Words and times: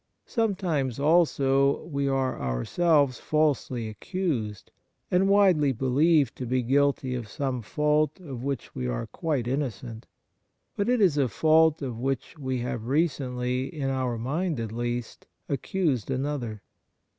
Sometimes 0.25 0.99
also 0.99 1.83
we 1.85 2.07
are 2.07 2.41
ourselves 2.41 3.19
falsely 3.19 3.87
accused 3.87 4.71
and 5.11 5.29
widely 5.29 5.71
believed 5.73 6.35
to 6.37 6.47
be 6.47 6.63
guilty 6.63 7.11
62 7.13 7.13
Kindness 7.13 7.29
of 7.31 7.31
some 7.35 7.61
fault 7.61 8.19
of 8.19 8.43
which 8.43 8.73
we 8.73 8.87
are 8.87 9.05
quite 9.05 9.45
inno 9.45 9.71
cent; 9.71 10.07
but 10.75 10.89
it 10.89 11.01
is 11.01 11.19
a 11.19 11.27
fault 11.27 11.83
of 11.83 11.99
which 11.99 12.35
we 12.39 12.57
have 12.61 12.87
recently, 12.87 13.65
in 13.71 13.91
our 13.91 14.17
mind 14.17 14.59
at 14.59 14.71
least, 14.71 15.27
accused 15.47 16.09
another. 16.09 16.63